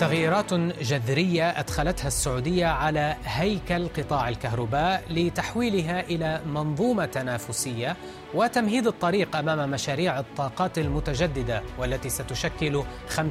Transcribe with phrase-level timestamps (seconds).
[0.00, 7.96] تغييرات جذرية أدخلتها السعودية على هيكل قطاع الكهرباء لتحويلها إلى منظومة تنافسية
[8.34, 12.82] وتمهيد الطريق أمام مشاريع الطاقات المتجددة والتي ستشكل
[13.16, 13.22] 50%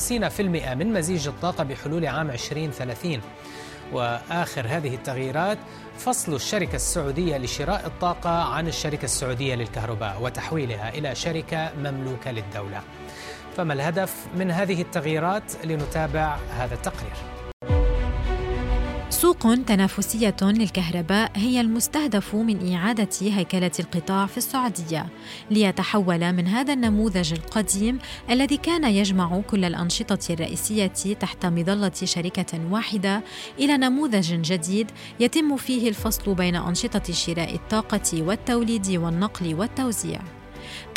[0.41, 3.21] من مزيج الطاقة بحلول عام 2030
[3.93, 5.57] وآخر هذه التغييرات
[5.97, 12.81] فصل الشركة السعودية لشراء الطاقة عن الشركة السعودية للكهرباء وتحويلها إلى شركة مملوكة للدولة.
[13.59, 17.13] فما الهدف من هذه التغييرات لنتابع هذا التقرير
[19.09, 25.05] سوق تنافسية للكهرباء هي المستهدف من إعادة هيكلة القطاع في السعودية
[25.51, 33.23] ليتحول من هذا النموذج القديم الذي كان يجمع كل الأنشطة الرئيسية تحت مظلة شركة واحدة
[33.59, 40.38] إلى نموذج جديد يتم فيه الفصل بين أنشطة شراء الطاقة والتوليد والنقل والتوزيع.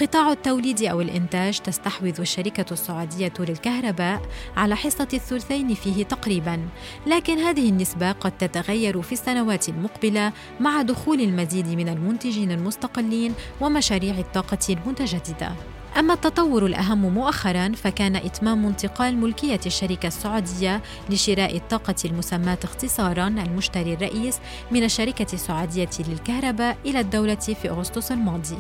[0.00, 4.22] قطاع التوليد أو الإنتاج تستحوذ الشركة السعودية للكهرباء
[4.56, 6.68] على حصة الثلثين فيه تقريبا.
[7.06, 14.18] لكن هذه النسبة قد تتغير في السنوات المقبلة مع دخول المزيد من المنتجين المستقلين ومشاريع
[14.18, 15.52] الطاقة المتجددة.
[15.98, 23.94] أما التطور الأهم مؤخرا فكان إتمام انتقال ملكية الشركة السعودية لشراء الطاقة المسماة اختصارا المشتري
[23.94, 24.38] الرئيس
[24.70, 28.58] من الشركة السعودية للكهرباء إلى الدولة في أغسطس الماضي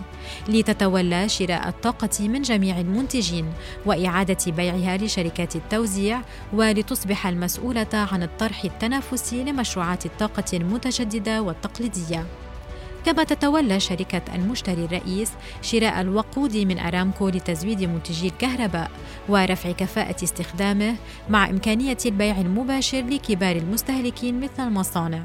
[0.48, 3.52] لتتولى شراء الطاقة من جميع المنتجين
[3.86, 6.20] وإعادة بيعها لشركات التوزيع
[6.52, 12.26] ولتصبح المسؤولة عن الطرح التنافسي لمشروعات الطاقة المتجددة والتقليدية.
[13.06, 15.32] كما تتولى شركة المشتري الرئيس
[15.62, 18.90] شراء الوقود من أرامكو لتزويد منتجي الكهرباء
[19.28, 20.96] ورفع كفاءة استخدامه
[21.30, 25.22] مع إمكانية البيع المباشر لكبار المستهلكين مثل المصانع.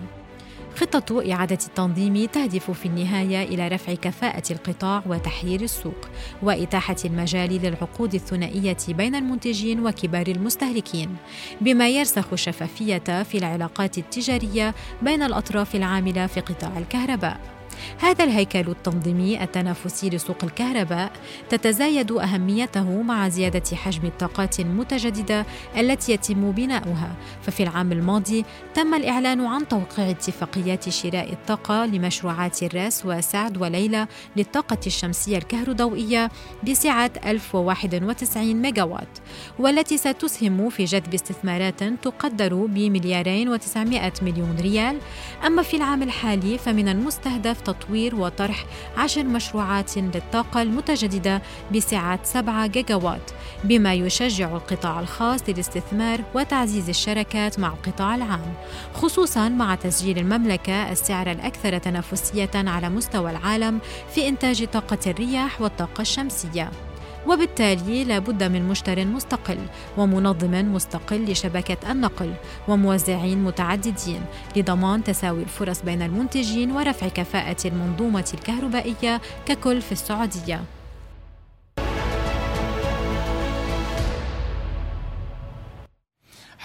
[0.75, 6.09] خطة إعادة التنظيم تهدف في النهاية إلى رفع كفاءة القطاع وتحرير السوق
[6.41, 11.15] وإتاحة المجال للعقود الثنائية بين المنتجين وكبار المستهلكين
[11.61, 17.56] بما يرسخ الشفافية في العلاقات التجارية بين الأطراف العاملة في قطاع الكهرباء
[17.99, 21.11] هذا الهيكل التنظيمي التنافسي لسوق الكهرباء
[21.49, 25.45] تتزايد أهميته مع زيادة حجم الطاقات المتجددة
[25.77, 27.15] التي يتم بناؤها.
[27.41, 34.77] ففي العام الماضي تم الإعلان عن توقيع اتفاقيات شراء الطاقة لمشروعات الرأس وسعد وليلى للطاقة
[34.87, 36.31] الشمسية الكهروضوئيه
[36.63, 39.17] بسعة 1091 ميجاوات
[39.59, 44.97] والتي ستسهم في جذب استثمارات تقدر بمليارين و900 مليون ريال.
[45.45, 48.65] أما في العام الحالي فمن المستهدف تطوير وطرح
[48.97, 51.41] عشر مشروعات للطاقة المتجددة
[51.75, 53.31] بسعة 7 جيجاوات
[53.63, 58.53] بما يشجع القطاع الخاص للاستثمار وتعزيز الشراكات مع القطاع العام
[58.93, 63.79] خصوصا مع تسجيل المملكة السعر الأكثر تنافسية على مستوى العالم
[64.15, 66.71] في إنتاج طاقة الرياح والطاقة الشمسية.
[67.27, 69.57] وبالتالي لا بد من مشتر مستقل
[69.97, 72.33] ومنظم مستقل لشبكة النقل
[72.67, 74.21] وموزعين متعددين
[74.55, 80.76] لضمان تساوي الفرص بين المنتجين ورفع كفاءة المنظومة الكهربائية ككل في السعودية.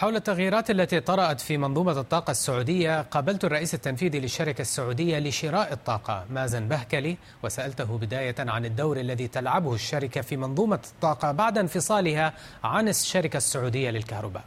[0.03, 6.25] حول التغييرات التي طرأت في منظومة الطاقة السعودية قابلت الرئيس التنفيذي للشركة السعودية لشراء الطاقة
[6.31, 12.89] مازن بهكلي وسألته بداية عن الدور الذي تلعبه الشركة في منظومة الطاقة بعد انفصالها عن
[12.89, 14.45] الشركة السعودية للكهرباء.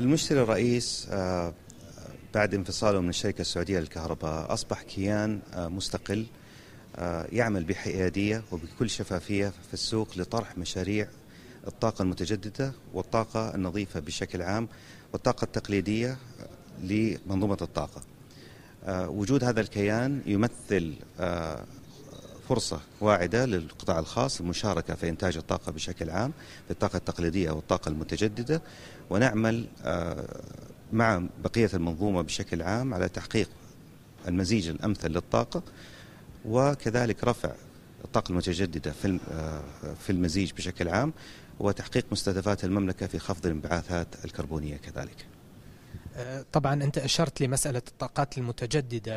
[0.00, 1.54] المشتري الرئيس آه،
[2.34, 6.26] بعد انفصاله من الشركة السعودية للكهرباء أصبح كيان آه، مستقل
[6.96, 11.08] آه، يعمل بحيادية وبكل شفافية في السوق لطرح مشاريع
[11.66, 14.68] الطاقة المتجددة والطاقة النظيفة بشكل عام
[15.12, 16.16] والطاقة التقليدية
[16.82, 18.02] لمنظومة الطاقة.
[18.84, 21.64] آه، وجود هذا الكيان يمثل آه،
[22.48, 26.32] فرصة واعدة للقطاع الخاص المشاركة في إنتاج الطاقة بشكل عام
[26.64, 28.62] في الطاقة التقليدية أو الطاقة المتجددة
[29.10, 30.40] ونعمل آه،
[30.92, 33.48] مع بقية المنظومة بشكل عام على تحقيق
[34.28, 35.62] المزيج الأمثل للطاقة
[36.44, 37.52] وكذلك رفع
[38.04, 39.18] الطاقة المتجددة في
[40.00, 41.12] في المزيج بشكل عام
[41.60, 45.26] وتحقيق مستهدفات المملكة في خفض الانبعاثات الكربونية كذلك.
[46.52, 49.14] طبعا أنت أشرت لمسألة الطاقات المتجددة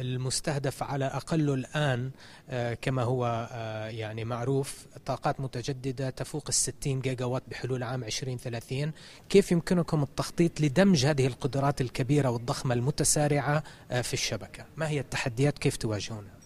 [0.00, 2.10] المستهدف على أقل الآن
[2.50, 8.92] آه، كما هو آه، يعني معروف طاقات متجددة تفوق الستين جيجا وات بحلول عام 2030
[9.28, 15.58] كيف يمكنكم التخطيط لدمج هذه القدرات الكبيرة والضخمة المتسارعة آه، في الشبكة؟ ما هي التحديات؟
[15.58, 16.37] كيف تواجهونها؟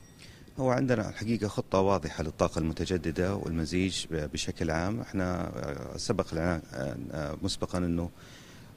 [0.58, 5.00] هو عندنا الحقيقة خطة واضحة للطاقة المتجددة والمزيج بشكل عام.
[5.00, 5.52] إحنا
[5.96, 6.62] سبق لنا
[7.42, 8.10] مسبقا إنه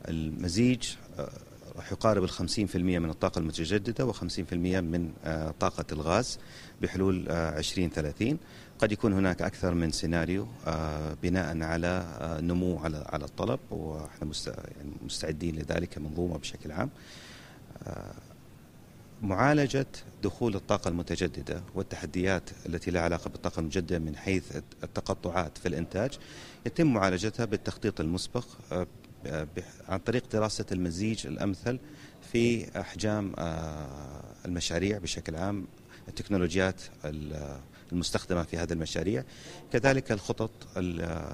[0.07, 0.89] المزيج
[1.19, 1.29] آه،
[1.75, 6.39] راح يقارب ال 50% من الطاقة المتجددة و50% من آه، طاقة الغاز
[6.81, 8.37] بحلول 2030 آه،
[8.79, 10.47] قد يكون هناك أكثر من سيناريو
[11.23, 12.05] بناء على
[12.41, 14.31] نمو على على الطلب وإحنا
[14.77, 16.89] يعني مستعدين لذلك منظومة بشكل عام.
[19.25, 19.87] معالجة
[20.23, 24.43] دخول الطاقة المتجددة والتحديات التي لها علاقة بالطاقة المتجددة من حيث
[24.83, 26.17] التقطعات في الإنتاج
[26.65, 28.45] يتم معالجتها بالتخطيط المسبق
[29.89, 31.79] عن طريق دراسة المزيج الأمثل
[32.31, 35.65] في أحجام آه، المشاريع بشكل عام
[36.07, 36.81] التكنولوجيات
[37.91, 39.23] المستخدمة في هذه المشاريع.
[39.73, 40.51] كذلك الخطط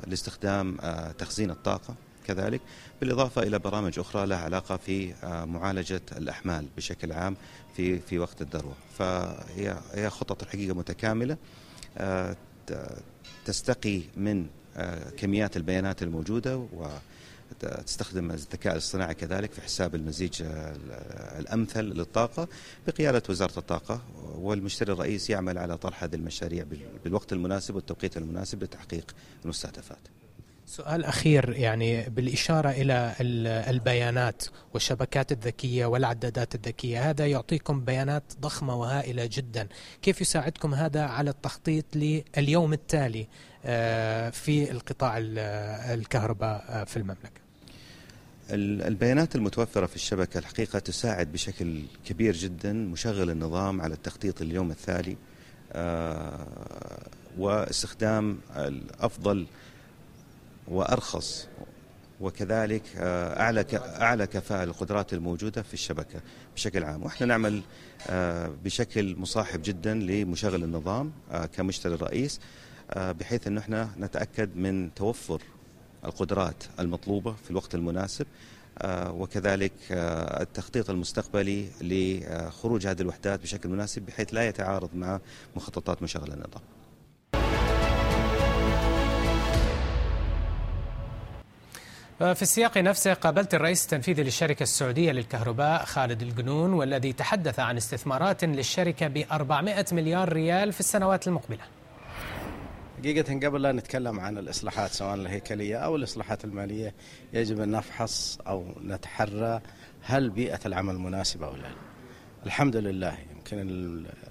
[0.07, 1.95] لاستخدام آه، تخزين الطاقة.
[2.27, 2.61] كذلك
[2.99, 7.35] بالإضافة إلى برامج أخرى لها علاقة في آه، معالجة الأحمال بشكل عام
[7.75, 11.37] في في وقت الذروة فهي هي خطط الحقيقة متكاملة
[13.45, 14.47] تستقي من
[15.17, 16.87] كميات البيانات الموجودة و
[17.59, 20.43] تستخدم الذكاء الاصطناعي كذلك في حساب المزيج
[21.39, 22.47] الأمثل للطاقة
[22.87, 24.01] بقيادة وزارة الطاقة
[24.35, 26.65] والمشتري الرئيس يعمل على طرح هذه المشاريع
[27.03, 29.15] بالوقت المناسب والتوقيت المناسب لتحقيق
[29.45, 30.20] المستهدفات.
[30.71, 33.15] سؤال أخير يعني بالإشارة إلى
[33.69, 39.67] البيانات والشبكات الذكية والعدادات الذكية هذا يعطيكم بيانات ضخمة وهائلة جدا.
[40.01, 43.27] كيف يساعدكم هذا على التخطيط لليوم التالي
[43.65, 45.17] آه، في القطاع
[45.93, 47.41] الكهرباء آه، في المملكة؟
[48.87, 55.17] البيانات المتوفرة في الشبكة الحقيقة تساعد بشكل كبير جدا مشغل النظام على التخطيط اليوم التالي
[55.73, 56.47] آه،
[57.37, 59.47] واستخدام الأفضل
[60.67, 61.47] وأرخص
[62.21, 66.21] وكذلك آه، أعلى أعلى كفاءة للقدرات الموجودة في الشبكة
[66.55, 67.61] بشكل عام، وإحنا نعمل
[68.09, 72.39] آه، بشكل مصاحب جدا لمشغل النظام آه، كمشتري الرئيس
[72.95, 75.41] بحيث إنه إحنا نتأكد من توفر
[76.05, 78.25] القدرات المطلوبة في الوقت المناسب
[78.87, 79.71] وكذلك
[80.41, 85.19] التخطيط المستقبلي لخروج هذه الوحدات بشكل مناسب بحيث لا يتعارض مع
[85.55, 86.61] مخططات مشغل النظام.
[92.21, 98.43] في السياق نفسه قابلت الرئيس التنفيذي للشركة السعودية للكهرباء خالد القنون والذي تحدث عن استثمارات
[98.43, 101.59] للشركة ب 400 مليار ريال في السنوات المقبلة.
[102.99, 106.93] حقيقة قبل لا نتكلم عن الإصلاحات سواء الهيكلية أو الإصلاحة المالية
[107.33, 109.61] يجب أن نفحص أو نتحرى
[110.01, 111.69] هل بيئة العمل مناسبة أو لا.
[112.45, 113.57] الحمد لله يمكن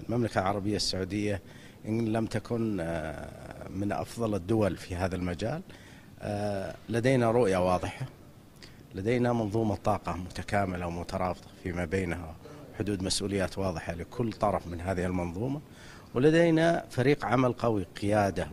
[0.09, 1.41] المملكة العربية السعودية
[1.85, 5.61] إن لم تكن آه، من أفضل الدول في هذا المجال.
[6.89, 8.05] لدينا رؤية واضحة
[8.95, 12.35] لدينا منظومة طاقة متكاملة ومترابطة فيما بينها
[12.79, 15.61] حدود مسؤوليات واضحة لكل طرف من هذه المنظومة
[16.15, 18.47] ولدينا فريق عمل قوي قيادة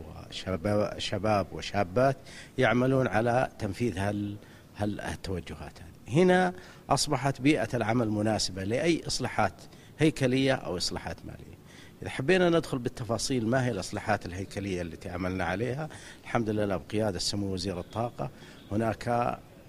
[0.49, 2.17] وشباب وشابات
[2.59, 4.37] يعملون على تنفيذ هال
[4.77, 6.23] هالتوجهات هذه.
[6.23, 6.53] هنا
[6.91, 9.53] أصبحت بيئة العمل مناسبة لأي إصلاحات
[9.99, 11.58] هيكلية أو إصلاحات مالية.
[12.03, 15.89] إذا حبينا ندخل بالتفاصيل ما هي الإصلاحات الهيكلية التي عملنا عليها
[16.23, 18.31] الحمد لله بقيادة سمو وزير الطاقة
[18.73, 19.09] هناك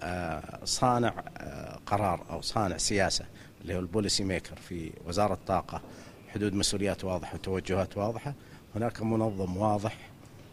[0.02, 3.24] آه، صانع آه، قرار أو صانع سياسة
[3.62, 5.82] اللي هو البوليسي ميكر في وزارة الطاقة
[6.28, 8.34] حدود مسؤوليات واضحة وتوجهات واضحة
[8.74, 9.96] هناك منظم واضح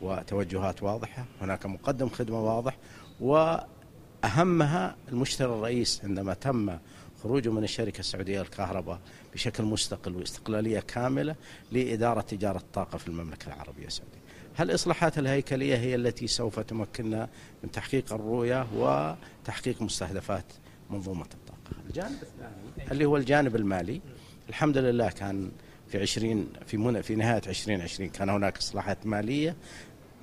[0.02, 2.78] وتوجهات واضحة هناك مقدم خدمة واضح
[3.20, 6.78] وأهمها المشتري الرئيس عندما تم
[7.24, 9.00] خروجه من الشركة السعودية للكهرباء
[9.34, 11.36] بشكل مستقل واستقلالية كاملة
[11.72, 14.18] لإدارة تجارة الطاقة في المملكة العربية السعودية.
[14.56, 17.30] هل الإصلاحات الهيكلية هي التي سوف تمكننا
[17.64, 20.46] من تحقيق الرؤية وتحقيق مستهدفات
[20.90, 24.02] منظومة الطاقة؟ الجانب الثاني اللي هو الجانب المالي.
[24.50, 25.52] الحمد لله كان
[25.88, 29.56] في 20 في في نهاية 2020 كان هناك إصلاحات مالية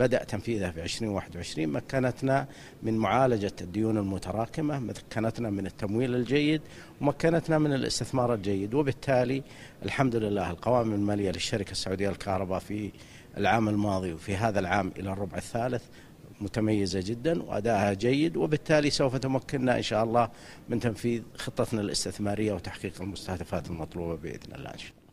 [0.00, 2.46] بدأ تنفيذها في 2021 مكنتنا
[2.82, 6.62] من معالجة الديون المتراكمة مكنتنا من التمويل الجيد
[7.00, 8.74] ومكنتنا من الاستثمار الجيد.
[8.74, 9.42] وبالتالي
[9.84, 12.90] الحمد لله القوائم المالية للشركة السعودية للكهرباء في
[13.36, 15.82] العام الماضي وفي هذا العام إلى الربع الثالث
[16.40, 18.36] متميزة جدا وأدائها جيد.
[18.36, 20.30] وبالتالي سوف تمكننا إن شاء الله
[20.68, 25.03] من تنفيذ خطتنا الاستثمارية وتحقيق المستهدفات المطلوبة بإذن الله إن شاء الله.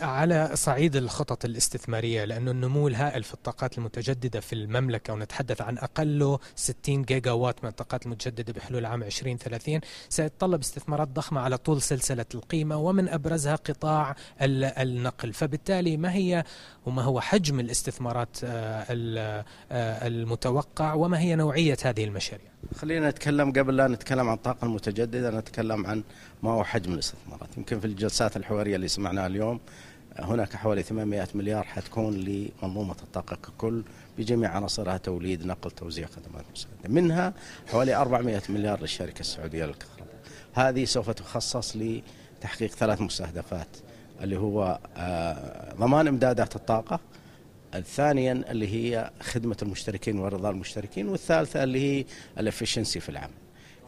[0.00, 6.38] على صعيد الخطط الاستثمارية لأنه النمو الهائل في الطاقات المتجددة في المملكة ونتحدث عن أقله
[6.56, 12.24] 60 جيجا وات من الطاقات المتجددة بحلول عام 2030 سيتطلب استثمارات ضخمة على طول سلسلة
[12.34, 15.32] القيمة ومن أبرزها قطاع النقل.
[15.32, 16.44] فبالتالي ما هي
[16.86, 23.76] وما هو حجم الاستثمارات آه، آه، المتوقع وما هي نوعية هذه المشاريع؟ خلينا نتكلم قبل
[23.76, 26.02] لا نتكلم عن الطاقة المتجددة نتكلم عن
[26.42, 27.48] ما هو حجم الاستثمارات.
[27.56, 29.60] يمكن في الجلسات الحوارية اللي سمعناها اليوم
[30.20, 33.82] هناك حوالي 800 مليار حتكون لمنظومة الطاقة ككل
[34.18, 37.32] بجميع عناصرها توليد نقل توزيع خدمات مساعدة منها
[37.68, 40.18] حوالي 400 مليار للشركة السعودية للكهرباء.
[40.54, 43.68] هذه سوف تخصص لتحقيق ثلاث مستهدفات
[44.20, 47.00] اللي هو آه، ضمان إمدادات الطاقة
[47.74, 52.04] الثانيا اللي هي خدمة المشتركين ورضا المشتركين والثالثة اللي هي
[52.38, 53.34] ال efficiency في العمل.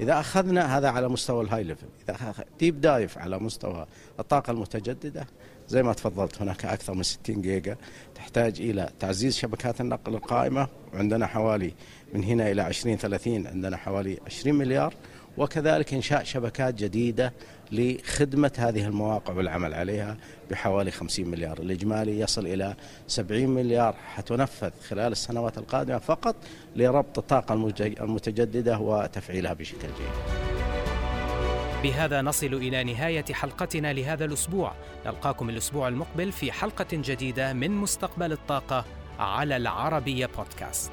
[0.00, 3.86] إذا أخذنا هذا على مستوى ال high level إذا deep dive على مستوى
[4.20, 5.26] الطاقة المتجددة
[5.68, 7.76] زي ما تفضلت هناك أكثر من 60 جيجا
[8.14, 11.74] تحتاج إلى تعزيز شبكات النقل القائمة وعندنا حوالي
[12.14, 14.94] من هنا إلى 2030 عندنا حوالي 20 مليار
[15.40, 17.32] وكذلك إنشاء شبكات جديدة
[17.72, 20.16] لخدمة هذه المواقع والعمل عليها
[20.50, 21.58] بحوالي 50 مليار.
[21.58, 22.74] الإجمالي يصل إلى
[23.06, 26.36] 70 مليار حتنفذ خلال السنوات القادمة فقط
[26.76, 27.54] لربط الطاقة
[28.00, 30.40] المتجددة وتفعيلها بشكل جيد.
[31.82, 34.72] بهذا نصل إلى نهاية حلقتنا لهذا الأسبوع.
[35.06, 38.84] نلقاكم الأسبوع المقبل في حلقة جديدة من مستقبل الطاقة
[39.18, 40.92] على العربية بودكاست.